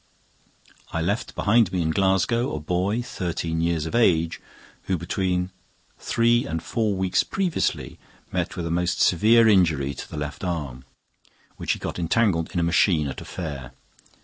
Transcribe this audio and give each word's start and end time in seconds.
I 0.91 0.99
left 0.99 1.35
behind 1.35 1.71
me 1.71 1.83
in 1.83 1.91
Glasgow 1.91 2.55
a 2.55 2.59
boy, 2.59 3.03
thirteen 3.03 3.61
years 3.61 3.85
of 3.85 3.93
age, 3.93 4.41
who, 4.85 4.97
between 4.97 5.51
three 5.99 6.43
and 6.43 6.63
four 6.63 6.95
weeks 6.95 7.21
previously, 7.21 7.99
met 8.31 8.57
with 8.57 8.65
a 8.65 8.71
most 8.71 8.99
severe 8.99 9.47
injury 9.47 9.93
to 9.93 10.09
the 10.09 10.17
left 10.17 10.43
arm, 10.43 10.85
which 11.57 11.73
he 11.73 11.77
got 11.77 11.99
entangled 11.99 12.49
in 12.51 12.59
a 12.59 12.63
machine 12.63 13.05
at 13.05 13.21
a 13.21 13.25
fair. 13.25 13.73